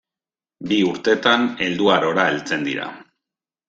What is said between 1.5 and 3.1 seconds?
helduarora heltzen dira.